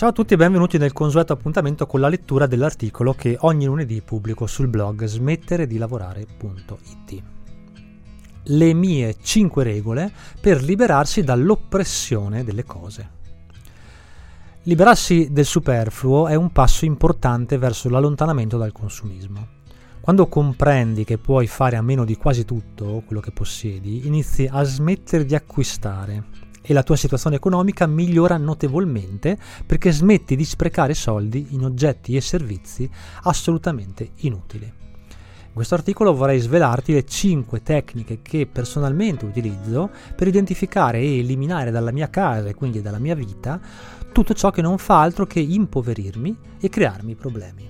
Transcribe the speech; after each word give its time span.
Ciao 0.00 0.08
a 0.08 0.12
tutti 0.12 0.32
e 0.32 0.38
benvenuti 0.38 0.78
nel 0.78 0.94
consueto 0.94 1.34
appuntamento 1.34 1.84
con 1.84 2.00
la 2.00 2.08
lettura 2.08 2.46
dell'articolo 2.46 3.12
che 3.12 3.36
ogni 3.40 3.66
lunedì 3.66 4.00
pubblico 4.00 4.46
sul 4.46 4.68
blog 4.68 5.04
smettere 5.04 5.66
di 5.66 5.76
lavorare.it. 5.76 7.22
Le 8.44 8.72
mie 8.72 9.16
5 9.20 9.62
regole 9.62 10.10
per 10.40 10.62
liberarsi 10.62 11.22
dall'oppressione 11.22 12.44
delle 12.44 12.64
cose. 12.64 13.10
Liberarsi 14.62 15.32
del 15.32 15.44
superfluo 15.44 16.28
è 16.28 16.34
un 16.34 16.50
passo 16.50 16.86
importante 16.86 17.58
verso 17.58 17.90
l'allontanamento 17.90 18.56
dal 18.56 18.72
consumismo. 18.72 19.48
Quando 20.00 20.28
comprendi 20.28 21.04
che 21.04 21.18
puoi 21.18 21.46
fare 21.46 21.76
a 21.76 21.82
meno 21.82 22.06
di 22.06 22.16
quasi 22.16 22.46
tutto 22.46 23.02
quello 23.04 23.20
che 23.20 23.32
possiedi, 23.32 24.06
inizi 24.06 24.48
a 24.50 24.62
smettere 24.62 25.26
di 25.26 25.34
acquistare 25.34 26.48
e 26.62 26.72
la 26.72 26.82
tua 26.82 26.96
situazione 26.96 27.36
economica 27.36 27.86
migliora 27.86 28.36
notevolmente 28.36 29.38
perché 29.64 29.92
smetti 29.92 30.36
di 30.36 30.44
sprecare 30.44 30.94
soldi 30.94 31.48
in 31.50 31.64
oggetti 31.64 32.16
e 32.16 32.20
servizi 32.20 32.88
assolutamente 33.22 34.10
inutili. 34.16 34.78
In 35.50 35.56
questo 35.56 35.74
articolo 35.74 36.14
vorrei 36.14 36.38
svelarti 36.38 36.92
le 36.92 37.04
5 37.04 37.62
tecniche 37.62 38.20
che 38.22 38.46
personalmente 38.46 39.24
utilizzo 39.24 39.90
per 40.14 40.28
identificare 40.28 41.00
e 41.00 41.18
eliminare 41.18 41.72
dalla 41.72 41.90
mia 41.90 42.08
casa 42.08 42.48
e 42.48 42.54
quindi 42.54 42.80
dalla 42.80 43.00
mia 43.00 43.16
vita 43.16 43.60
tutto 44.12 44.32
ciò 44.32 44.50
che 44.50 44.62
non 44.62 44.78
fa 44.78 45.00
altro 45.00 45.26
che 45.26 45.40
impoverirmi 45.40 46.36
e 46.60 46.68
crearmi 46.68 47.16
problemi. 47.16 47.68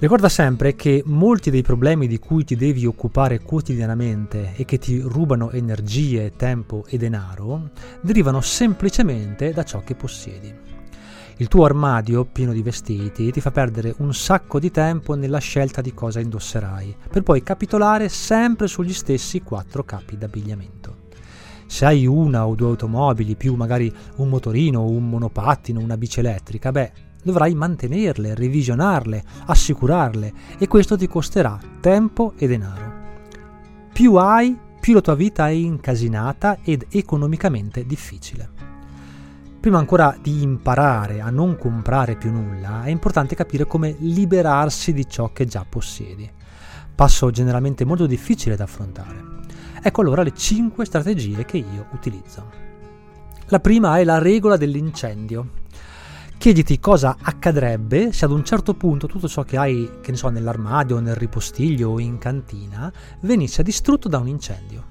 Ricorda 0.00 0.30
sempre 0.30 0.76
che 0.76 1.02
molti 1.04 1.50
dei 1.50 1.60
problemi 1.60 2.06
di 2.06 2.18
cui 2.18 2.42
ti 2.42 2.56
devi 2.56 2.86
occupare 2.86 3.40
quotidianamente 3.40 4.54
e 4.56 4.64
che 4.64 4.78
ti 4.78 4.98
rubano 4.98 5.50
energie, 5.50 6.32
tempo 6.36 6.84
e 6.88 6.96
denaro 6.96 7.68
derivano 8.00 8.40
semplicemente 8.40 9.52
da 9.52 9.62
ciò 9.62 9.82
che 9.84 9.94
possiedi. 9.94 10.50
Il 11.36 11.48
tuo 11.48 11.66
armadio 11.66 12.24
pieno 12.24 12.54
di 12.54 12.62
vestiti 12.62 13.30
ti 13.30 13.42
fa 13.42 13.50
perdere 13.50 13.94
un 13.98 14.14
sacco 14.14 14.58
di 14.58 14.70
tempo 14.70 15.14
nella 15.16 15.38
scelta 15.38 15.82
di 15.82 15.92
cosa 15.92 16.18
indosserai, 16.18 16.96
per 17.10 17.22
poi 17.22 17.42
capitolare 17.42 18.08
sempre 18.08 18.68
sugli 18.68 18.94
stessi 18.94 19.42
quattro 19.42 19.84
capi 19.84 20.16
d'abbigliamento. 20.16 20.96
Se 21.66 21.84
hai 21.84 22.06
una 22.06 22.46
o 22.46 22.54
due 22.54 22.68
automobili, 22.68 23.36
più 23.36 23.54
magari 23.54 23.94
un 24.16 24.30
motorino, 24.30 24.82
un 24.82 25.10
monopattino, 25.10 25.78
una 25.78 25.98
bici 25.98 26.20
elettrica, 26.20 26.72
beh, 26.72 26.92
dovrai 27.22 27.54
mantenerle, 27.54 28.34
revisionarle, 28.34 29.22
assicurarle 29.46 30.32
e 30.58 30.68
questo 30.68 30.96
ti 30.96 31.06
costerà 31.06 31.58
tempo 31.80 32.34
e 32.36 32.46
denaro. 32.46 32.92
Più 33.92 34.14
hai, 34.14 34.56
più 34.80 34.94
la 34.94 35.00
tua 35.00 35.14
vita 35.14 35.48
è 35.48 35.52
incasinata 35.52 36.58
ed 36.62 36.86
economicamente 36.90 37.84
difficile. 37.84 38.48
Prima 39.60 39.78
ancora 39.78 40.16
di 40.20 40.42
imparare 40.42 41.20
a 41.20 41.28
non 41.28 41.58
comprare 41.58 42.16
più 42.16 42.30
nulla, 42.30 42.84
è 42.84 42.88
importante 42.88 43.34
capire 43.34 43.66
come 43.66 43.94
liberarsi 43.98 44.94
di 44.94 45.06
ciò 45.06 45.32
che 45.34 45.44
già 45.44 45.66
possiedi. 45.68 46.30
Passo 46.94 47.30
generalmente 47.30 47.84
molto 47.84 48.06
difficile 48.06 48.56
da 48.56 48.64
affrontare. 48.64 49.22
Ecco 49.82 50.00
allora 50.00 50.22
le 50.22 50.32
5 50.32 50.84
strategie 50.86 51.44
che 51.44 51.58
io 51.58 51.88
utilizzo. 51.92 52.50
La 53.48 53.60
prima 53.60 53.98
è 53.98 54.04
la 54.04 54.18
regola 54.18 54.56
dell'incendio. 54.56 55.59
Chiediti 56.40 56.80
cosa 56.80 57.18
accadrebbe 57.20 58.12
se 58.12 58.24
ad 58.24 58.30
un 58.30 58.42
certo 58.42 58.72
punto 58.72 59.06
tutto 59.06 59.28
ciò 59.28 59.42
che 59.42 59.58
hai, 59.58 59.98
che 60.00 60.10
ne 60.10 60.16
so, 60.16 60.30
nell'armadio, 60.30 60.98
nel 60.98 61.14
ripostiglio 61.14 61.90
o 61.90 62.00
in 62.00 62.16
cantina 62.16 62.90
venisse 63.20 63.62
distrutto 63.62 64.08
da 64.08 64.16
un 64.16 64.26
incendio. 64.26 64.84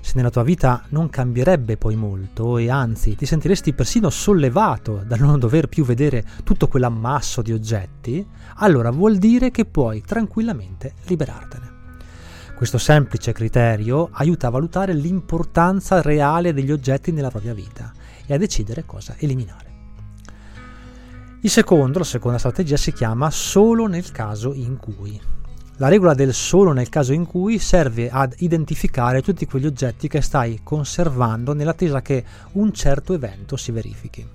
Se 0.00 0.12
nella 0.14 0.30
tua 0.30 0.44
vita 0.44 0.84
non 0.90 1.10
cambierebbe 1.10 1.76
poi 1.76 1.96
molto 1.96 2.56
e 2.56 2.70
anzi 2.70 3.16
ti 3.16 3.26
sentiresti 3.26 3.72
persino 3.72 4.10
sollevato 4.10 5.02
dal 5.04 5.18
non 5.18 5.40
dover 5.40 5.66
più 5.66 5.84
vedere 5.84 6.24
tutto 6.44 6.68
quell'ammasso 6.68 7.42
di 7.42 7.52
oggetti, 7.52 8.24
allora 8.58 8.92
vuol 8.92 9.16
dire 9.16 9.50
che 9.50 9.64
puoi 9.64 10.02
tranquillamente 10.02 10.94
liberartene. 11.06 11.78
Questo 12.54 12.78
semplice 12.78 13.32
criterio 13.32 14.08
aiuta 14.12 14.46
a 14.46 14.50
valutare 14.50 14.92
l'importanza 14.92 16.00
reale 16.00 16.52
degli 16.52 16.70
oggetti 16.70 17.10
nella 17.10 17.30
propria 17.30 17.54
vita 17.54 17.92
e 18.24 18.34
a 18.34 18.38
decidere 18.38 18.86
cosa 18.86 19.16
eliminare. 19.18 19.69
Il 21.42 21.48
secondo, 21.48 22.00
la 22.00 22.04
seconda 22.04 22.36
strategia 22.36 22.76
si 22.76 22.92
chiama 22.92 23.30
solo 23.30 23.86
nel 23.86 24.12
caso 24.12 24.52
in 24.52 24.76
cui. 24.76 25.18
La 25.78 25.88
regola 25.88 26.12
del 26.12 26.34
solo 26.34 26.72
nel 26.72 26.90
caso 26.90 27.14
in 27.14 27.24
cui 27.24 27.58
serve 27.58 28.10
ad 28.10 28.34
identificare 28.40 29.22
tutti 29.22 29.46
quegli 29.46 29.64
oggetti 29.64 30.06
che 30.06 30.20
stai 30.20 30.60
conservando 30.62 31.54
nell'attesa 31.54 32.02
che 32.02 32.22
un 32.52 32.74
certo 32.74 33.14
evento 33.14 33.56
si 33.56 33.72
verifichi. 33.72 34.28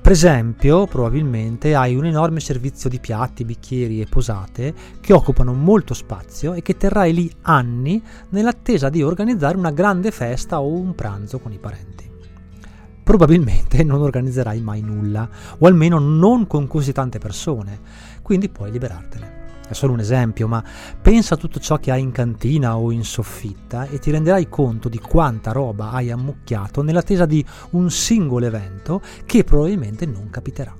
Per 0.00 0.10
esempio, 0.10 0.86
probabilmente 0.86 1.74
hai 1.74 1.94
un 1.96 2.06
enorme 2.06 2.40
servizio 2.40 2.88
di 2.88 2.98
piatti, 2.98 3.44
bicchieri 3.44 4.00
e 4.00 4.06
posate 4.06 4.72
che 5.02 5.12
occupano 5.12 5.52
molto 5.52 5.92
spazio 5.92 6.54
e 6.54 6.62
che 6.62 6.78
terrai 6.78 7.12
lì 7.12 7.30
anni 7.42 8.02
nell'attesa 8.30 8.88
di 8.88 9.02
organizzare 9.02 9.58
una 9.58 9.70
grande 9.70 10.10
festa 10.10 10.62
o 10.62 10.72
un 10.72 10.94
pranzo 10.94 11.40
con 11.40 11.52
i 11.52 11.58
parenti 11.58 12.11
probabilmente 13.12 13.84
non 13.84 14.00
organizzerai 14.00 14.62
mai 14.62 14.80
nulla, 14.80 15.28
o 15.58 15.66
almeno 15.66 15.98
non 15.98 16.46
con 16.46 16.66
così 16.66 16.92
tante 16.92 17.18
persone, 17.18 17.78
quindi 18.22 18.48
puoi 18.48 18.70
liberartene. 18.70 19.40
È 19.68 19.74
solo 19.74 19.92
un 19.92 20.00
esempio, 20.00 20.48
ma 20.48 20.64
pensa 21.02 21.34
a 21.34 21.36
tutto 21.36 21.60
ciò 21.60 21.76
che 21.76 21.90
hai 21.90 22.00
in 22.00 22.10
cantina 22.10 22.78
o 22.78 22.90
in 22.90 23.04
soffitta 23.04 23.84
e 23.84 23.98
ti 23.98 24.10
renderai 24.10 24.48
conto 24.48 24.88
di 24.88 24.98
quanta 24.98 25.52
roba 25.52 25.90
hai 25.90 26.10
ammucchiato 26.10 26.80
nell'attesa 26.80 27.26
di 27.26 27.44
un 27.72 27.90
singolo 27.90 28.46
evento 28.46 29.02
che 29.26 29.44
probabilmente 29.44 30.06
non 30.06 30.30
capiterà. 30.30 30.74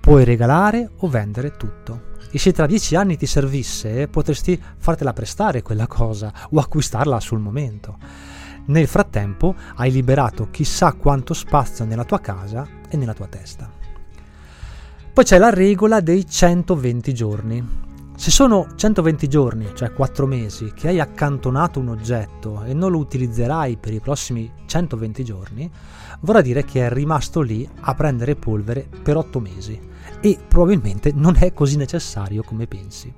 Puoi 0.00 0.24
regalare 0.24 0.90
o 0.98 1.08
vendere 1.08 1.56
tutto. 1.56 2.08
E 2.30 2.38
se 2.38 2.52
tra 2.52 2.66
dieci 2.66 2.94
anni 2.94 3.16
ti 3.16 3.24
servisse, 3.24 4.06
potresti 4.08 4.62
fartela 4.76 5.14
prestare 5.14 5.62
quella 5.62 5.86
cosa 5.86 6.30
o 6.50 6.60
acquistarla 6.60 7.18
sul 7.20 7.38
momento. 7.38 7.96
Nel 8.70 8.86
frattempo 8.86 9.56
hai 9.76 9.90
liberato 9.90 10.48
chissà 10.48 10.92
quanto 10.92 11.34
spazio 11.34 11.84
nella 11.84 12.04
tua 12.04 12.20
casa 12.20 12.64
e 12.88 12.96
nella 12.96 13.14
tua 13.14 13.26
testa. 13.26 13.68
Poi 15.12 15.24
c'è 15.24 15.38
la 15.38 15.50
regola 15.50 16.00
dei 16.00 16.24
120 16.24 17.12
giorni. 17.12 17.68
Se 18.14 18.30
sono 18.30 18.68
120 18.76 19.26
giorni, 19.26 19.66
cioè 19.74 19.92
4 19.92 20.24
mesi, 20.24 20.72
che 20.72 20.86
hai 20.86 21.00
accantonato 21.00 21.80
un 21.80 21.88
oggetto 21.88 22.62
e 22.62 22.72
non 22.72 22.92
lo 22.92 22.98
utilizzerai 22.98 23.76
per 23.76 23.92
i 23.92 23.98
prossimi 23.98 24.48
120 24.66 25.24
giorni, 25.24 25.68
vorrà 26.20 26.40
dire 26.40 26.64
che 26.64 26.86
è 26.86 26.92
rimasto 26.92 27.40
lì 27.40 27.68
a 27.80 27.94
prendere 27.94 28.36
polvere 28.36 28.86
per 29.02 29.16
8 29.16 29.40
mesi 29.40 29.80
e 30.20 30.38
probabilmente 30.46 31.10
non 31.12 31.34
è 31.36 31.52
così 31.52 31.76
necessario 31.76 32.44
come 32.44 32.68
pensi 32.68 33.12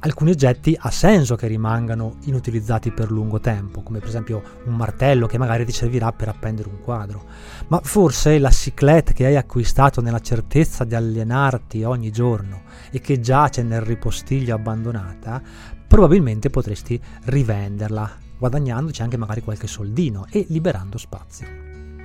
alcuni 0.00 0.30
oggetti 0.30 0.76
ha 0.78 0.90
senso 0.90 1.36
che 1.36 1.46
rimangano 1.46 2.16
inutilizzati 2.24 2.90
per 2.90 3.10
lungo 3.10 3.40
tempo, 3.40 3.82
come 3.82 3.98
per 3.98 4.08
esempio 4.08 4.42
un 4.64 4.74
martello 4.74 5.26
che 5.26 5.38
magari 5.38 5.64
ti 5.64 5.72
servirà 5.72 6.12
per 6.12 6.28
appendere 6.28 6.68
un 6.68 6.80
quadro, 6.80 7.24
ma 7.68 7.80
forse 7.82 8.38
la 8.38 8.50
ciclette 8.50 9.12
che 9.12 9.26
hai 9.26 9.36
acquistato 9.36 10.00
nella 10.00 10.20
certezza 10.20 10.84
di 10.84 10.94
allenarti 10.94 11.82
ogni 11.84 12.10
giorno 12.10 12.62
e 12.90 13.00
che 13.00 13.20
giace 13.20 13.62
nel 13.62 13.80
ripostiglio 13.80 14.54
abbandonata, 14.54 15.42
probabilmente 15.86 16.50
potresti 16.50 17.00
rivenderla, 17.24 18.10
guadagnandoci 18.38 19.02
anche 19.02 19.16
magari 19.16 19.42
qualche 19.42 19.66
soldino 19.66 20.26
e 20.30 20.46
liberando 20.48 20.98
spazio. 20.98 21.46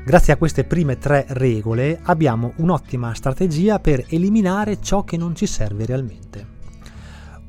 Grazie 0.04 0.34
a 0.34 0.38
queste 0.38 0.64
prime 0.64 0.98
tre 0.98 1.26
regole 1.30 2.00
abbiamo 2.04 2.54
un'ottima 2.56 3.14
strategia 3.14 3.80
per 3.80 4.04
eliminare 4.10 4.82
ciò 4.82 5.04
che 5.04 5.16
non 5.16 5.36
ci 5.36 5.46
serve 5.46 5.86
realmente. 5.86 6.51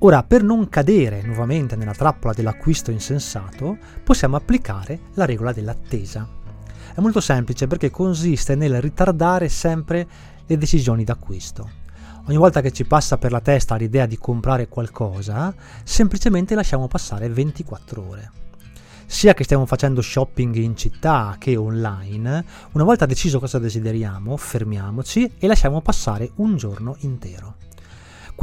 Ora, 0.04 0.24
per 0.24 0.42
non 0.42 0.68
cadere 0.68 1.22
nuovamente 1.22 1.76
nella 1.76 1.92
trappola 1.92 2.32
dell'acquisto 2.32 2.90
insensato, 2.90 3.78
possiamo 4.02 4.34
applicare 4.34 4.98
la 5.14 5.24
regola 5.24 5.52
dell'attesa. 5.52 6.28
È 6.92 7.00
molto 7.00 7.20
semplice 7.20 7.68
perché 7.68 7.88
consiste 7.90 8.56
nel 8.56 8.80
ritardare 8.80 9.48
sempre 9.48 10.04
le 10.44 10.58
decisioni 10.58 11.04
d'acquisto. 11.04 11.70
Ogni 12.26 12.36
volta 12.36 12.60
che 12.60 12.72
ci 12.72 12.84
passa 12.84 13.16
per 13.16 13.30
la 13.30 13.40
testa 13.40 13.76
l'idea 13.76 14.06
di 14.06 14.18
comprare 14.18 14.66
qualcosa, 14.66 15.54
semplicemente 15.84 16.56
lasciamo 16.56 16.88
passare 16.88 17.28
24 17.28 18.04
ore. 18.04 18.30
Sia 19.06 19.34
che 19.34 19.44
stiamo 19.44 19.66
facendo 19.66 20.02
shopping 20.02 20.56
in 20.56 20.76
città 20.76 21.36
che 21.38 21.54
online, 21.54 22.44
una 22.72 22.84
volta 22.84 23.06
deciso 23.06 23.38
cosa 23.38 23.60
desideriamo, 23.60 24.36
fermiamoci 24.36 25.34
e 25.38 25.46
lasciamo 25.46 25.80
passare 25.80 26.32
un 26.36 26.56
giorno 26.56 26.96
intero. 27.00 27.70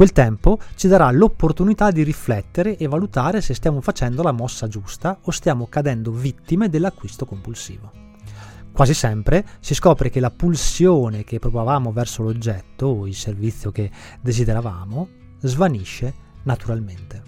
Quel 0.00 0.12
tempo 0.12 0.58
ci 0.76 0.88
darà 0.88 1.10
l'opportunità 1.10 1.90
di 1.90 2.02
riflettere 2.02 2.78
e 2.78 2.88
valutare 2.88 3.42
se 3.42 3.52
stiamo 3.52 3.82
facendo 3.82 4.22
la 4.22 4.32
mossa 4.32 4.66
giusta 4.66 5.18
o 5.20 5.30
stiamo 5.30 5.66
cadendo 5.66 6.10
vittime 6.10 6.70
dell'acquisto 6.70 7.26
compulsivo. 7.26 7.92
Quasi 8.72 8.94
sempre 8.94 9.44
si 9.60 9.74
scopre 9.74 10.08
che 10.08 10.18
la 10.18 10.30
pulsione 10.30 11.22
che 11.22 11.38
provavamo 11.38 11.92
verso 11.92 12.22
l'oggetto 12.22 12.86
o 12.86 13.06
il 13.06 13.14
servizio 13.14 13.72
che 13.72 13.90
desideravamo 14.22 15.08
svanisce 15.40 16.14
naturalmente. 16.44 17.22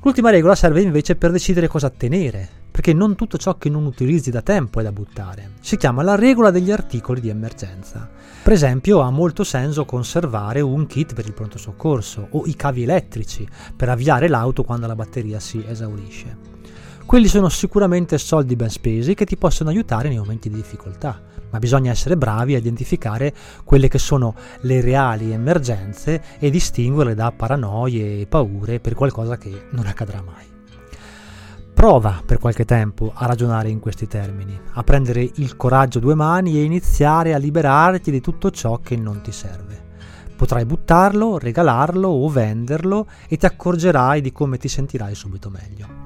L'ultima 0.00 0.30
regola 0.30 0.54
serve 0.54 0.80
invece 0.80 1.16
per 1.16 1.32
decidere 1.32 1.68
cosa 1.68 1.90
tenere, 1.90 2.48
perché 2.80 2.94
non 2.94 3.14
tutto 3.14 3.36
ciò 3.36 3.58
che 3.58 3.68
non 3.68 3.84
utilizzi 3.84 4.30
da 4.30 4.40
tempo 4.40 4.80
è 4.80 4.82
da 4.82 4.90
buttare. 4.90 5.50
Si 5.60 5.76
chiama 5.76 6.02
la 6.02 6.14
regola 6.14 6.50
degli 6.50 6.70
articoli 6.70 7.20
di 7.20 7.28
emergenza. 7.28 8.08
Per 8.42 8.54
esempio 8.54 9.00
ha 9.00 9.10
molto 9.10 9.44
senso 9.44 9.84
conservare 9.84 10.62
un 10.62 10.86
kit 10.86 11.12
per 11.12 11.26
il 11.26 11.34
pronto 11.34 11.58
soccorso 11.58 12.28
o 12.30 12.46
i 12.46 12.56
cavi 12.56 12.84
elettrici 12.84 13.46
per 13.76 13.90
avviare 13.90 14.28
l'auto 14.28 14.64
quando 14.64 14.86
la 14.86 14.94
batteria 14.94 15.38
si 15.40 15.62
esaurisce. 15.68 16.34
Quelli 17.04 17.28
sono 17.28 17.50
sicuramente 17.50 18.16
soldi 18.16 18.56
ben 18.56 18.70
spesi 18.70 19.12
che 19.12 19.26
ti 19.26 19.36
possono 19.36 19.68
aiutare 19.68 20.08
nei 20.08 20.16
momenti 20.16 20.48
di 20.48 20.54
difficoltà, 20.54 21.20
ma 21.50 21.58
bisogna 21.58 21.90
essere 21.90 22.16
bravi 22.16 22.54
a 22.54 22.58
identificare 22.58 23.34
quelle 23.62 23.88
che 23.88 23.98
sono 23.98 24.34
le 24.60 24.80
reali 24.80 25.32
emergenze 25.32 26.22
e 26.38 26.48
distinguerle 26.48 27.14
da 27.14 27.30
paranoie 27.30 28.20
e 28.20 28.26
paure 28.26 28.80
per 28.80 28.94
qualcosa 28.94 29.36
che 29.36 29.66
non 29.72 29.84
accadrà 29.84 30.22
mai. 30.22 30.59
Prova 31.74 32.22
per 32.24 32.38
qualche 32.38 32.64
tempo 32.64 33.12
a 33.14 33.26
ragionare 33.26 33.68
in 33.70 33.80
questi 33.80 34.06
termini, 34.06 34.58
a 34.72 34.82
prendere 34.82 35.28
il 35.34 35.56
coraggio 35.56 35.98
due 35.98 36.14
mani 36.14 36.58
e 36.58 36.62
iniziare 36.62 37.32
a 37.32 37.38
liberarti 37.38 38.10
di 38.10 38.20
tutto 38.20 38.50
ciò 38.50 38.78
che 38.80 38.96
non 38.96 39.20
ti 39.22 39.32
serve. 39.32 39.88
Potrai 40.36 40.64
buttarlo, 40.64 41.38
regalarlo 41.38 42.08
o 42.08 42.28
venderlo 42.28 43.06
e 43.28 43.36
ti 43.36 43.46
accorgerai 43.46 44.20
di 44.20 44.32
come 44.32 44.58
ti 44.58 44.68
sentirai 44.68 45.14
subito 45.14 45.50
meglio 45.50 46.00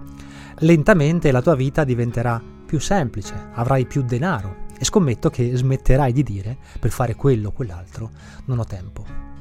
lentamente 0.59 1.33
la 1.33 1.43
tua 1.43 1.55
vita 1.55 1.85
diventerà 1.85 2.41
più 2.65 2.79
semplice, 2.79 3.35
avrai 3.53 3.87
più 3.87 4.03
denaro 4.03 4.63
e 4.79 4.85
scommetto 4.85 5.31
che 5.31 5.57
smetterai 5.57 6.13
di 6.13 6.23
dire 6.23 6.57
per 6.79 6.91
fare 6.91 7.15
quello 7.15 7.49
o 7.49 7.53
quell'altro 7.53 8.11
non 8.47 8.59
ho 8.59 8.65
tempo. 8.65 9.34